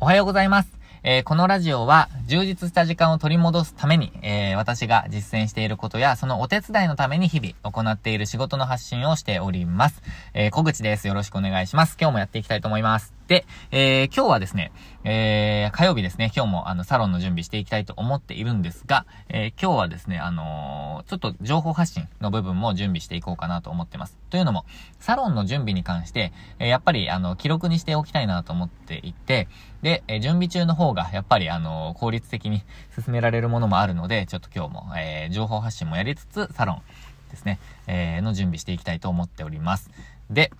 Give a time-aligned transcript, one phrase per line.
[0.00, 0.70] おはようございます。
[1.02, 10.00] えー、このラジオは充実した時間を取り戻すために、えー、私が実践していることや、そのお手伝いのために日々行っている仕事の発信をしております。
[10.34, 11.08] えー、小口です。
[11.08, 11.96] よろしくお願いします。
[12.00, 13.17] 今日もやっていきたいと思います。
[13.28, 14.72] で、えー、今日はですね、
[15.04, 24.16] えー、火曜日ですね、今日もあの、サロンの準備していきたいと思っているんですが、えー、今日はですね、あのー、ちょっと情報発信の部分も準備していこうかなと思ってます。
[24.30, 24.64] というのも、
[24.98, 29.46] サロンの準備に関して、えー、やっぱり、あの、記録にしておきたいなと思っていて、
[29.82, 32.62] で、え、準備中の方が、やっぱり、あの、効率的に
[32.98, 36.82] 進められるものもあるので、ちょっと今日も、えー、情報発信もやりつつ、サロン
[37.30, 39.90] ですね、えー、の準備していきたいと思っております。
[40.30, 40.50] で、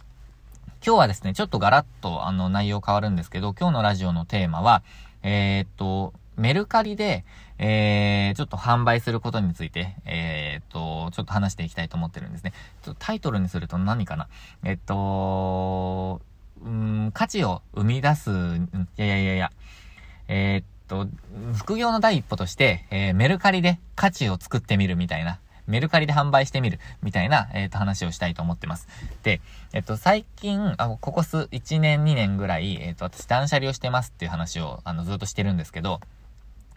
[0.84, 4.82] 今日はですね、ちょっとガラッとあの内容変わるんですけど、今日のラジオのテーマは、
[5.22, 7.24] えー、っと、メルカリで、
[7.58, 12.52] えー、ちょっと販売することについて、えー、っと、ちょっと話していきたいと思ってるんですね。
[12.82, 14.28] ちょっとタイトルにすると何かな
[14.64, 16.20] えっと、
[16.62, 18.34] うん、価値を生み出す、い
[18.96, 19.52] やいやいやいや、
[20.28, 21.08] えー、っと、
[21.54, 28.88] 副業の第一歩として、えー、メルカリで価値を作ってみるみたいな、メルカリで販売してみる、みたいな、えっ、ー、と、話をしたいと思ってます。
[29.22, 29.40] で、
[29.72, 36.00] えっ、と、最近、あここ数、1年、2年ぐらい、えっ、と、私断捨離をしてますっていう話を、あの、ずっとしてるんですけど、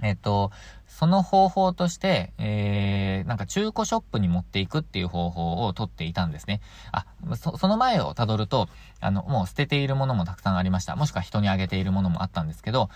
[0.02, 0.52] えっ、と、
[0.88, 6.60] その方法として、えー、なんか中古ショップに持っていくっていう方法をとっていたんですね。
[6.92, 7.06] あ、
[7.38, 8.68] そ、その前をたどると、
[9.00, 10.96] あの、もう捨てているものもたくさんありました。
[10.96, 12.90] もしくは人にあげているものもあったんですけど、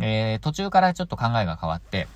[0.00, 2.08] えー、途中からちょっと考えが変わって、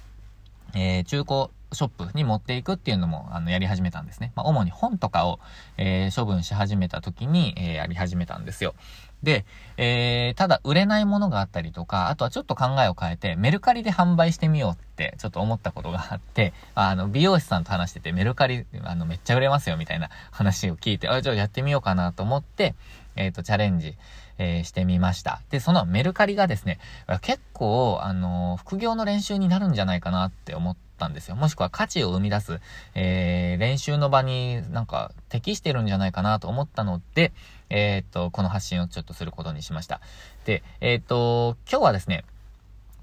[0.75, 4.33] えー、中古ショップに持っていくっていうのも、あの、やり始めたんですね。
[4.35, 5.39] まあ、主に本とかを、
[5.77, 8.75] えー、処分し始めた時に、えー、やり始めたんですよ。
[9.23, 9.45] で、
[9.77, 22.75] えー、ただ売れないものがあったりとか、あとはちょっと考えを変えて、メルカリで販売してみようってちょっと思ったことがあって、あの、美容師さんと話してて、メルカリ、あの、めっちゃ売れますよみたいな 話を聞いて、あ、じゃあやってみようかなと思って、
[23.17, 23.97] えっ、ー、と、チャレンジ、
[24.39, 25.41] えー、してみました。
[25.51, 26.79] で、そのメルカリがですね、
[27.23, 31.37] 結構、あの、副業の練習になるんじゃないかなって思ってたんですよ。
[31.37, 32.61] もしくは価値を生み出す、
[32.95, 37.33] えー、練習の場になんか適してるんじゃないかなと思ったので、
[37.71, 40.01] えっ、と、この発信をちょっとすることにしました。
[40.45, 42.25] で、えっ、と、今日はですね、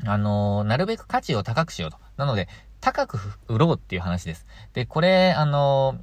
[0.06, 1.98] あのなるべく価値を高くしようと。
[2.18, 2.48] なので、
[2.82, 3.18] 高く
[3.48, 4.46] 売ろうっていう話です。
[4.74, 5.98] で、これ、あの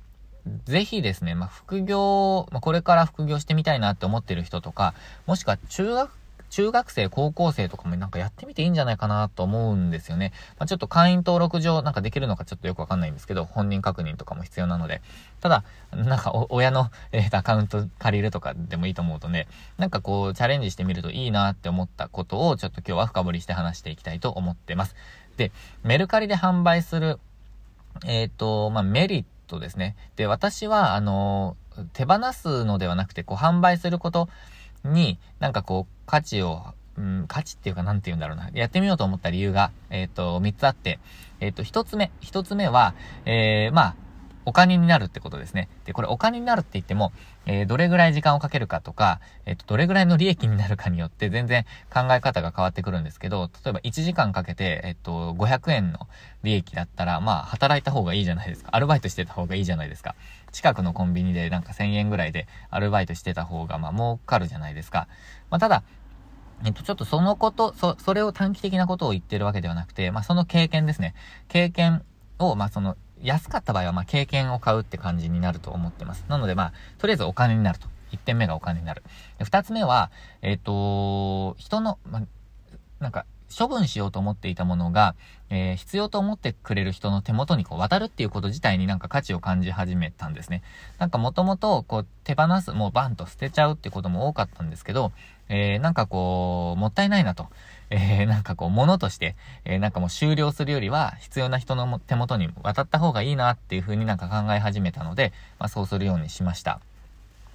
[0.65, 4.95] ぜひですね、まあ、副業、まあ、これから副業してみたいなって思ってる人とか、
[5.27, 6.11] もしくは中学、
[6.51, 10.33] 中学生、高校生とかもなんかやってみていいんじゃないかなと思うんですよね。
[10.59, 15.01] まあ、ちょっと会員登録上なんかできるのかちょっとよくわかんないんですけど、本人確認とかも必要なので。
[15.41, 24.95] ただ、なんか親の、えー、アカウント借りるとかでもいいと思うとね、なんかこうチャレンジしてみるといいなって思ったことをちょっと今日は深掘りして話していきたいと思ってます。
[25.37, 27.19] で、メルカリで販売する、
[28.07, 29.97] えっ、ー、と、まあ、メリットトですね。
[30.17, 31.57] で、私は、あの、
[31.93, 34.29] 手放すのではなくて、こう、販売すること
[34.85, 36.65] に、なんかこう、価値を、
[36.99, 38.51] うん、価値っていうか、なんて言うんだろうな。
[38.53, 40.99] やってみようと思った理由が、えっ、ー、と、3つあって、
[41.39, 42.95] えっ、ー、と、1つ目、1つ目は、
[43.27, 43.97] えー、まあ、
[44.45, 45.69] お金になるってことですね。
[45.85, 47.13] で、これお金になるって言っても、
[47.47, 56.09] えー、どれぐらい時間をかけるかとか、えっ、ー、と、どれぐらいの利益になるかによって全然考え方が変わってくるんですけど、例えば1時間かけて、えっ、ー、と、500円の
[56.43, 58.71] 利益だったら、まあ、働いた方がいいじゃないですか。
[58.73, 60.17] アルバイトしてた方がいいじゃないですか。
[60.53, 65.07] 近くのコンビニでなんか1000円ぐらいでアルバイトしてた方が、まあ、儲かるじゃないですか。
[65.51, 65.85] まあ、ただ、
[66.65, 71.15] えっと、ちょっとそのこと、そ、それを短期的なことを言ってるわけではなくて、まあ、その経験ですね。
[71.49, 72.03] 経験
[72.39, 76.25] を、まあ、その、安かった場合は、ま経験を買うって感じになると思ってます。
[76.29, 77.89] なので、まあ、とりあえずお金になると。
[78.13, 79.03] 1点目がお金になる。
[79.39, 80.11] 2つ目は、
[80.43, 82.23] えっ、と、人の、ま
[82.99, 83.25] なんか、
[83.57, 85.17] 処分しようと思っていたものが、
[85.49, 90.63] えー、必要と思ってくれる人の手元にこう渡るっていうこと自体になんか価値を感じ始めたんですね。
[90.99, 95.11] なんかもともとこう手放す、もうバンと捨てちゃうってことも多かったんですけど、
[95.51, 97.49] えー、なんかこう、もったいないなと。
[97.91, 99.35] えー、なんかこう、物として、
[99.65, 106.81] えー、なんかもう終了するよりは、必要な人の手元に渡った方がいいなっていう風になんか考え始めたので、まあそうするようにしました。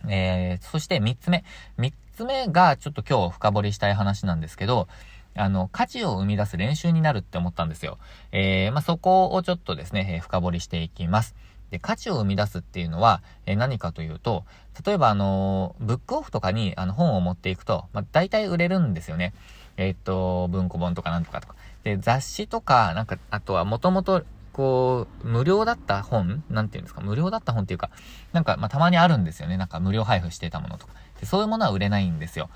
[0.07, 1.45] えー、そして3つ目。
[1.79, 4.89] 3つ目がちょっと今日深掘りしたい話なんですけど、
[5.37, 7.97] あの、価値を生み出す練習になるって思ったんですよ。
[8.31, 11.35] えー、まあ、そこをちょっとですね、えー、深掘りしていきます。
[11.71, 14.45] で、価値を生み出すっていうのは、え、何かというと、
[14.85, 19.33] 例えばあのブックオフとかにあの本を持っていくと、まあ、大体売れるんですよね。
[19.77, 21.55] えっと、文庫本とかなんとかとか。
[21.83, 24.23] で、雑誌とか、なんか、あとはもともと、
[24.53, 27.89] こう、無料だった本なんていうんですか無料だった本っていうか、
[28.31, 29.57] なんか、まあ、たまにあるんですよね。
[29.57, 30.93] なんか無料配布してたものとか。
[31.19, 32.49] でそういうものは売れないんですよ。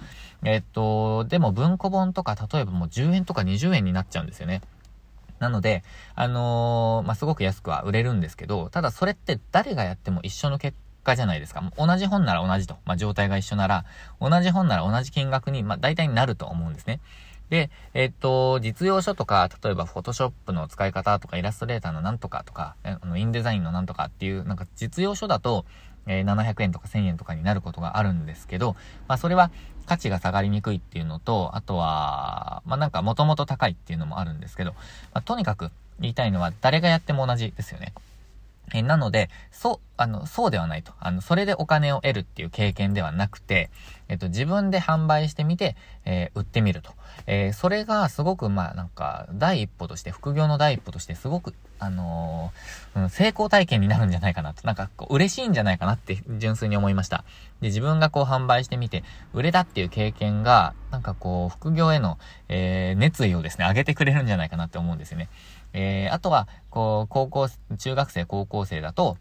[0.43, 4.61] えっと、でも文庫本とか、例えばもう10円とか20円になっちゃうんですよね。
[5.39, 5.83] なので、
[6.15, 11.63] あのー、まあ、すごく安くは売れるんですけど、ただそれって誰がやっても一緒の結果じゃないですか。
[11.77, 12.77] 同じ本なら同じと。
[12.85, 13.85] まあ、状態が一緒なら、
[14.19, 16.99] 同じ本なら同じ金額に、まあ、大体になると思うんですね。
[17.49, 25.65] で、えっと、実用書とか、例えば、フォトショップの使い方とか、イラストレーターのなんとかとか、あの、インデザインのなんとかっていう、なんか実用書だと、
[26.09, 28.75] え、700円とか1000円とかになることがあるんですけど、
[29.07, 29.51] まあ、それは
[29.85, 34.77] 価値が下がりにくいっていうのと、あとは、まあ、なんか、もともと高いっていうのもあるんですけど、ま
[35.19, 37.93] あ、とにかく言いたいのは、誰がやっても同じですよね。
[38.73, 40.93] えなので、そう、あの、そうではないと。
[40.99, 43.69] あの、それでお金を得るっていう経験ではなくて、
[44.07, 45.75] えっと、自分で販売してみて、
[46.05, 46.93] えー、売ってみると。
[47.27, 54.65] えー、それがすごく、まあ、なんか、第一歩として、副業の第一歩として、すごく、あのー、うん、成功体験になるんじゃないかなと。
[54.65, 57.23] なんか、こう、嬉しいんじゃないかなって、純粋に思いました。
[57.61, 62.17] で、自分がこう、販売してみて、売れたっていう経験が、なんかこう、副業への、
[62.47, 65.29] え熱意をですね、上げてくれるんじゃないかなって思うんですよね。
[65.73, 69.17] えー、あとは、こう、高校、中学生、高校生だと、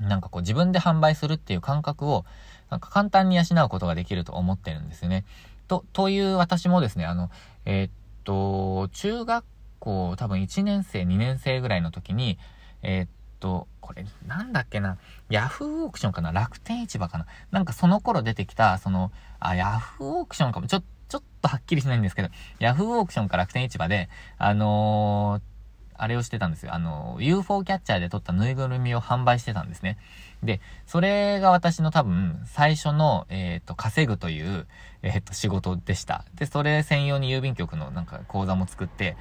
[0.00, 2.24] なんかこう自分で販売するっていう感覚を、
[2.70, 5.24] なんか簡単に養うことができると思ってるんですよね。
[5.66, 7.30] と、という私もですね、あの、
[7.64, 7.90] えー、っ
[8.24, 9.44] と、中学
[9.80, 12.38] 校多分1年生、2年生ぐらいの時に、
[12.82, 13.08] えー、っ
[13.40, 14.98] と、これ、なんだっけな、
[15.30, 19.10] ヤフーオークションかな楽天市場かななんかその頃出てきた、その、
[19.40, 22.28] あ、ヤフーオークションかも、ちょ、ちょっとはっきりしないんですけど、
[22.58, 25.57] ヤフーオークションか楽天市場で、あのー
[25.98, 26.74] あれをしてたんですよ。
[26.74, 29.98] あの、UFO キャッチャーで撮ったぬいぐるみを販売してたんですね。
[30.42, 34.66] で、それが私の多分、最初の、えっ、ー、と、稼ぐという、
[35.02, 36.24] えっ、ー、と、仕事でした。
[36.36, 39.16] で、それ専用に郵便局のなんか口座も作って、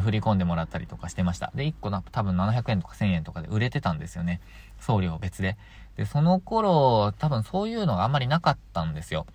[0.00, 1.52] 振り込んでもらったりとかしてました。
[1.54, 4.40] で、1個な多分700円とか1000円とかで売れてたんですよね。
[4.80, 5.56] 送料別で。
[5.96, 9.26] で、その頃、多分そういうのがあんまりなかったんですよ。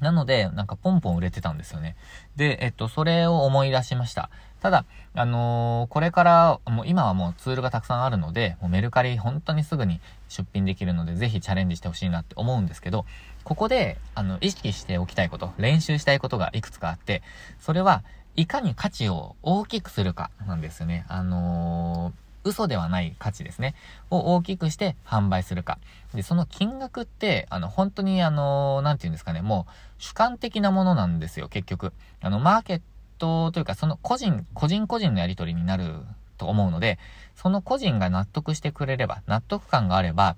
[0.00, 1.96] なので、なんかポンポン売れてたんですよね。
[2.36, 4.30] で、えっと、それを思い出しました。
[4.66, 4.84] ただ、
[5.14, 13.06] あのー、これから、もう今はもうツールがたくさんあるので、もうメルカリ本当にすぐに出品できるので、ぜひチャレンジしてほしいなって思うんですけど、
[13.44, 17.22] ここで、あの、意識しておきたいこと、練習したいことがいくつかあって、
[17.60, 18.02] それは、
[18.34, 21.06] いかに価値を大きくするかなんですよね。
[21.06, 23.76] あのー、嘘ではない価値ですね。
[24.10, 25.78] を大きくして販売するか。
[26.12, 31.92] で、その金額って、あの、本当にあのー、なんて言うんですかね、もう主観的なものなんですよ、結局。
[32.20, 32.80] あの、マーケッ
[33.18, 36.00] トというか、その個人、個人個人のやり取りになる
[36.38, 36.98] と思うので、
[37.34, 40.36] その個人が納得してくれれば、納得感があれば、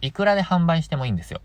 [0.00, 1.40] いくらで販売してもいいんですよ。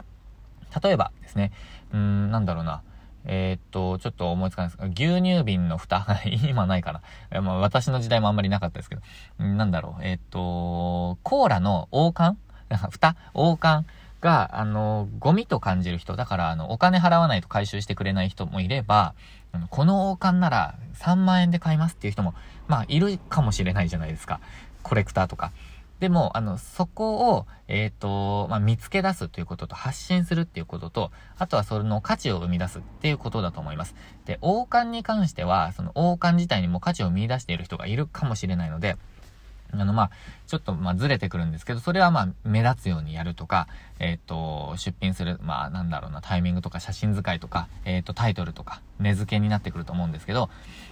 [0.83, 1.51] 例えばですね、
[1.93, 2.81] うん、なんだろうな。
[3.25, 6.05] えー、っと、ちょっと思いつかないですが、牛乳瓶の蓋
[6.43, 7.01] 今ないか
[7.31, 7.41] な。
[7.41, 9.01] まあ、私の時代もあんまりなかったですけど、
[9.39, 10.03] なんだろう。
[10.03, 12.37] えー、っと、コーラの王冠？
[12.69, 13.15] 蓋？
[13.33, 13.87] 王冠？
[14.23, 19.13] が、あの、ゴミと感じる人、だから、あの、お金払わないと回収してくれない人もいれば、
[19.69, 22.33] この王冠なら3万円で買いますっていう人も、
[22.67, 24.39] まあ、いるかもしれないじゃないですか。
[24.81, 25.51] コレクターとか。
[25.99, 33.93] でも、あの、そこを、えっ、ー、と、まあ、見つけ出すということと、発信するっていうことと、あとはその価値を生み出すっていうことだと思います。
[34.25, 38.97] で、王冠に関しては、その王冠自体にも価値を見出している人がいるかもしれないので、
[39.73, 40.11] あの、まあ、
[40.47, 43.67] ちょっと、ま、ずれてくるんですけど、それはま、目立つようにやるとか、
[43.99, 50.49] えっ、と、出品する、まあ、なんだろうな、タイミングとか写真使いとか、えっ、と、タイトルとか、根付けになってくると思うんですけど、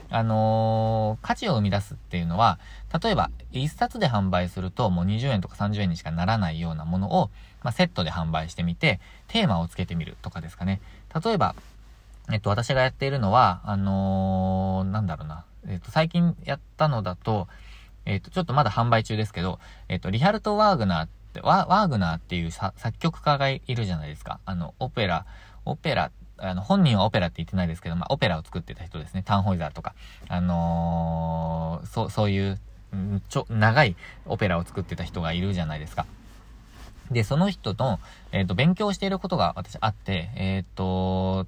[0.10, 2.60] あの、価値を生み出すっていうのは、
[3.02, 7.30] 例えば、一冊で販売すると、もう20円とか30円にしかならないようなものを、
[7.64, 10.82] ま、セットで販売してみて、テーマをつけてみるとかですかね。
[11.24, 11.56] 例えば、
[12.32, 17.48] えっと、私がやっているのは、あのなんだろうな、えっと、最近やったのだと、
[18.06, 24.40] えっ、ー、と、ちょっとまだ販売中ですけど、えっ、ー、と、リハルト・ワーグナーって、ワーグナーっていう作曲家がいるじゃないですか。
[24.46, 25.26] あの、オペラ、
[25.66, 29.24] オペラ、あの、本人はオペラって言ってないですけど、まあ、オペラを作ってた人ですね。
[29.24, 29.94] タンホイザーとか。
[30.28, 32.60] あのー、そう、そういう、
[33.30, 36.06] ちょ、長いオペラを作ってた人がいるじゃないですか。
[37.12, 38.00] で、その人と、
[38.32, 41.46] えっ、ー、と、勉強していることが私あって、えっ、ー、と、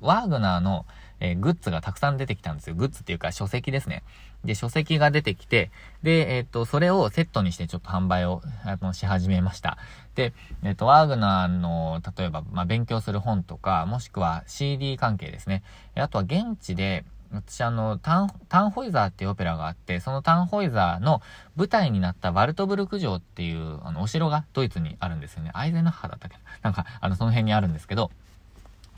[0.00, 0.86] ワーグナーの、
[1.24, 2.74] えー、グッズがたくさん出てきたんですよ。
[2.74, 4.02] グッズっていうか書籍ですね。
[4.44, 5.70] で、書籍が出てきて、
[6.02, 9.78] で、えっ、と、それをセットにしてちょっと販売を、あの、し始めました。
[10.16, 10.32] で、
[10.64, 15.62] えっ、と、ワーグナーの、例えば、まあ、勉強する本とか、もしくは CD 関係ですね。
[15.94, 21.22] あとは現地で、私あの、タン、タンホイザーっていうオペラがあって、そのタンホイザーの
[21.54, 25.52] 舞台になったバルトブルク城っていう、あの、お城がドイツにあるんですよね。
[25.54, 28.10] アイゼナッハだったっけなんか、あの、その辺にあるんですけど、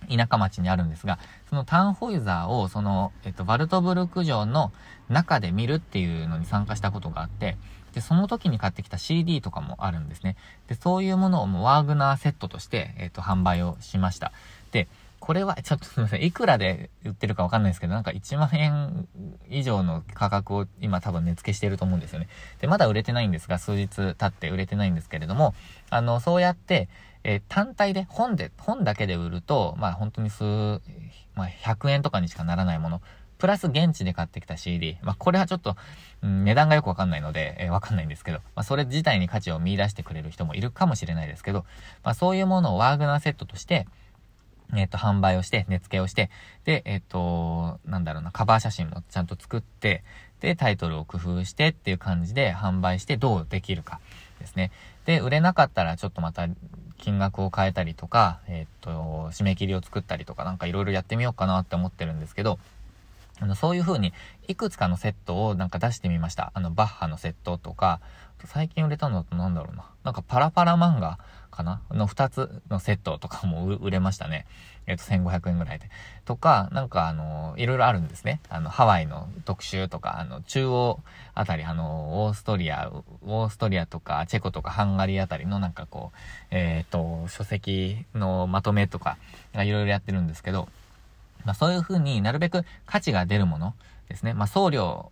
[0.05, 1.19] 田舎町にあるんですが、
[1.49, 4.73] そのタンホイザーを、その、えっと、バルトブルク城の
[5.09, 7.57] 中で見るっていうのに参加したことがあって、
[7.93, 10.37] で、その時に買ってきた CD とかもあるんですね。
[10.67, 14.33] で、そういうものをもうワーグナーセットとして、えっと、販売をしました。
[14.73, 14.89] で、
[15.25, 16.23] これは、ちょっとすみません。
[16.23, 19.09] いくらで売ってるかわかんないですけど、なんか1万円
[19.49, 22.29] 以上の価格を今多分値付けしてると思うんですよね。
[22.61, 25.55] で、まだ売れてないんですが、数日経って売れてないんですけれども、
[25.89, 26.91] あの、そうやって、
[27.25, 30.45] えー、単体で、本で、本だけで売ると、まあ本当に数、
[31.35, 33.03] まあ100円とかにしかならないもの
[33.39, 34.97] プラス現地で買ってきた CD。
[35.03, 35.77] まあ、これはちょっと、
[36.23, 41.67] うん、値段がよくわかんないので、えー、わかんないんですけど、まあ、それ自体に価値を見出してくれる人もいるかもしれないですけど、
[42.03, 43.87] まあ、そういうものをワーグナーセットとして、
[44.75, 46.31] えっ、と、販売をして、値付けをして、
[46.65, 50.03] で、えっ、と、なんだろうな、カバー写真もちゃんと作って、
[50.41, 54.01] で、タイトルを工夫してっていう感じで販売してどうできるか
[54.41, 54.73] ですね。
[55.05, 56.49] で、売れなかったらちょっとまた
[56.99, 62.59] 金額を変えたりとか、えっ、と、締め切りを作ったりとかなんかいろいろやってみようかなって思ってるんですけど、
[63.41, 64.13] あの、そういう風に、
[64.47, 66.53] いくつかのセットをなんか出してみました。
[66.55, 68.01] あの、バッハのセットとか、
[68.47, 69.85] 最近売れたのだとなんだろうな。
[70.05, 71.19] なんかパラパラ漫画
[71.51, 71.81] かな？
[71.91, 74.47] の2つのセットとかも売れましたね。
[74.87, 75.89] えっ、と、1500円ぐらいで。
[76.27, 78.41] とか、なんかあの、いろいろあるんですね。
[78.51, 81.01] あの、ハワイの特集とか、あの、中央
[81.35, 86.19] あたり、あの、オーストリア、オーストリアとか、チェコとか、ハンガリーあたりのなんかこう、
[86.51, 89.17] えっ、と、書籍のまとめとか、
[89.55, 90.69] いろいろやってるんですけど、
[91.45, 93.75] まあそういうふうになるべく価値が出るもの
[94.09, 94.35] ですね。
[94.35, 95.11] まあ送料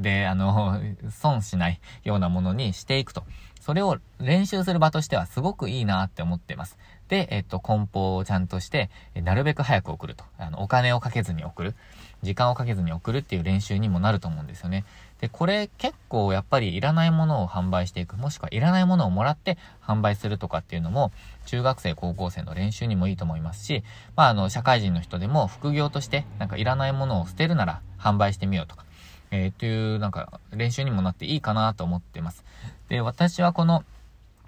[0.00, 3.24] で、あの、 損しないようなものにしていくと。
[3.60, 6.76] それを練習する場としてはすごくいいなって思ってます。
[7.08, 10.24] で、えっと、梱包をちゃんとして、なるべく早く送ると。
[10.36, 11.74] あの、お金をかけずに送る。
[12.22, 14.84] 時間をかけずに送るっていう練習にもなると思うんですよね。
[15.24, 21.12] で、これ結構やっぱりいらないものを販売していく、もしくはいらないものをもらって販売するとかっていうのも、
[21.46, 23.84] 中学生、高校生の練習にもいいと思いますし、
[24.16, 28.84] まあ、あの、社会人の人でも副業として、なんかいらないものを捨てるなら販売してみようとか。
[29.30, 32.44] えー、っていう、なんか、練習にもなっていいかなと思ってます。
[32.90, 33.82] で、私はこの、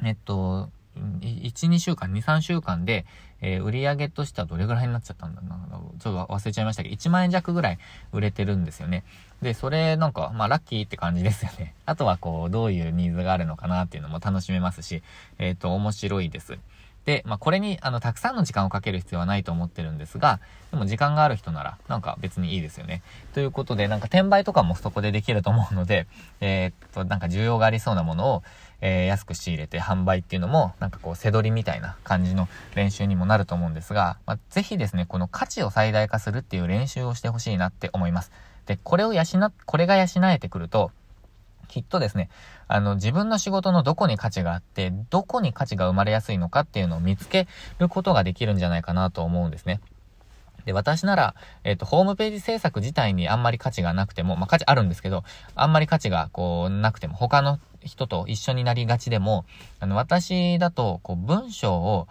[0.05, 3.07] えっと、1、2週間、2、3週間で、
[3.41, 5.59] えー、売り上げとしてはどれぐらいになっちゃったんだな。
[5.99, 7.79] ちょっと忘れちゃいましたけど、1万円弱ぐらい
[8.13, 9.05] 売れてるんですよね。
[9.43, 11.75] で、それなんか、まあラッキーって感じですよね。
[11.87, 15.03] あとはこう、どういうニーズがあるのかなっていうのも楽しめますし、
[15.39, 16.59] えっ、ー、と、面白いです。
[17.07, 20.41] で、まあ、これに、あの、たくさんの時間をかける必要はないと思ってるんですが、
[20.73, 23.03] でも時間がある人なら、なんか別にいいですよね。
[23.33, 26.09] ということで、なんか転売とかもそこでできると思うので、
[26.41, 28.43] えー、っと、なんか需要がありそうなものを、
[28.81, 38.33] えー、安く仕入れて販売っていうのも、なんかこう、背取りみたいな感じの練習にもなると思うんですが、まあ、ぜひですね、この価値を最大化するっていう練習をしてほしいなって思います。
[38.67, 39.23] で、これを養、
[39.65, 40.91] これが養えてくると、
[41.69, 42.29] きっとですね、
[42.69, 47.47] あの、自分の仕事のどこに価値があって、どこに価値が生まれやすいのかっていうのを見つけ
[47.79, 49.81] ることができるんじゃないかなと思うんですね。
[50.67, 55.23] で、私なら、えっ、と、ホームページ制作自体にあんまり価値がなくても、まあ、価値あるんですけど、
[55.55, 59.45] あんまり価値がこう、なくても、他の人と一緒になりがちでも、
[59.79, 62.09] あの、私だと、こう、文章を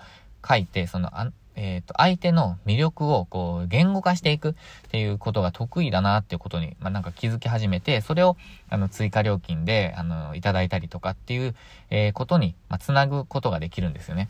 [0.48, 4.54] 書いて、その、あえっ、ー、と、相手の魅力をこう、言語化していくっ
[4.92, 8.38] ていうことが得意だなっていうことに、まあ、なんか気づき始めて、それを、
[8.70, 11.56] あの、追加料金で、あの、いただいたりとかっていう、
[11.90, 14.30] えー、ことに、まあ、つなぐことができるんですよね。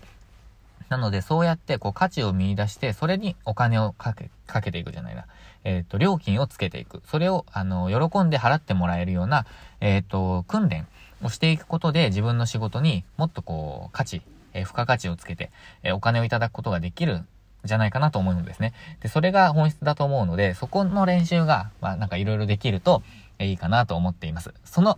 [0.89, 5.25] なので、そうやって、こう、価値を見出して、それにお金をかけ、かけていくじゃないな。
[5.63, 7.01] えっ、ー、と、料金をつけていく。
[7.07, 9.47] それを、あの、喜んで払ってもらえるような、
[9.81, 10.87] えっ、と、訓練
[11.23, 14.21] をしていくことで、自分の仕事にもっとこう、価値、
[14.55, 15.51] え付加価値をつけて、
[15.83, 17.21] えお金をいただくことができる
[17.63, 18.73] じゃないかなと思うんですね。
[19.01, 23.03] で、それが本質だと思うので、そこの練習が、まあなんかいろいろできると、
[23.37, 24.53] えいいかなと思っています。
[24.63, 24.97] その、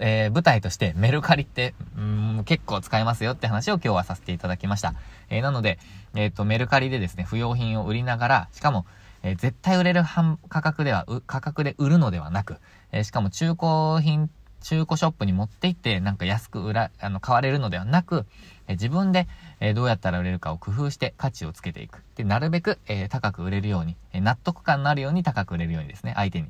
[0.00, 4.94] えー、舞台としてメルカリって、うん、結構使えますよって話を今日はさせていただきました。
[5.30, 5.78] えー、なので、
[6.14, 8.86] えっ、ー、と、メルカリでですね、不要品を売りながら、しかも、
[9.22, 10.02] え、絶対売れる
[10.48, 12.56] 価格では、価格で売るのではなく、
[12.92, 14.30] えしかも中古品
[14.66, 18.26] 中古ショップに持って行って、なんか安く売ら、あの、買われるのではなく、
[18.66, 19.28] え自分で、
[19.60, 22.02] えどうやったら売れるかを工夫して価値をつけていく。
[22.16, 26.48] で、なるべく、え高く売れるように、え納得感のあるように高く売れるようにですね、相手に。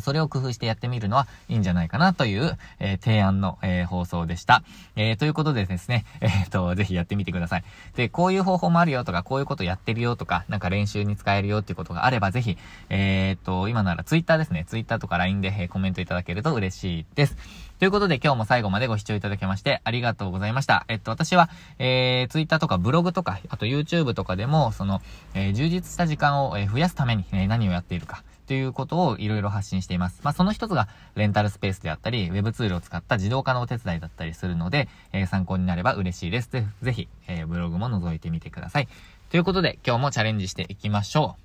[0.00, 4.62] それを工夫してやってみるのはいいんじゃないかなという、えー、提案の、えー、放送でした。
[4.96, 7.64] えー、ということでですね、えっ、と、ぜひやってみてください。
[7.96, 12.56] で、こういう方法もあるよとか、こういうことやってるよとか、なんか練習に使えるよっていうことがあれば、ぜひ、
[12.88, 17.36] えっと、今ならツイッターですね、ツイッターとか LINE で、えコメントいただけると嬉しいです。
[17.78, 20.84] ということで今日も最後までご視聴いただきましてありがとうございました。
[20.88, 25.02] えっと、私は、えー、Twitter とかブログとか、あと YouTube とかでも、その、
[25.34, 28.22] えー、充実した時間を、え増やすために、え何をやっているか。
[28.46, 30.20] ということをいろいろ発信しています。
[30.22, 36.50] まあ、その一つがレンタルスペースであったり、ウェブツールを使った自動化のお手伝いだったりするので、えー、参考になれば嬉しいです。
[36.50, 38.88] ぜぜひ、えー、ブログも覗いてみてください。
[39.30, 41.43] ということで、今日もチャレンジしていきましょう。